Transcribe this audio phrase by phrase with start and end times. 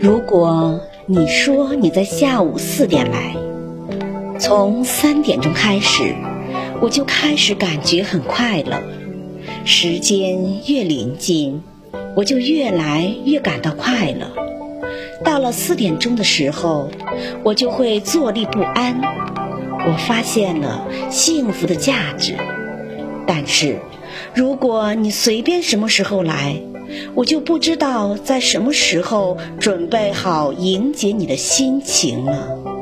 [0.00, 3.34] 如果你说你在下午四点来，
[4.38, 6.14] 从三点钟开始，
[6.80, 8.80] 我就开始感觉很快乐。
[9.64, 11.62] 时间越临近，
[12.14, 14.30] 我就越来越感到快乐。
[15.24, 16.88] 到了四点钟的时候，
[17.42, 19.00] 我就会坐立不安。
[19.84, 22.36] 我发现了幸福的价值。
[23.26, 23.80] 但是，
[24.32, 26.62] 如果你随便什么时候来，
[27.14, 32.77] 我就不知道在什么时候准备好迎接你的心情了。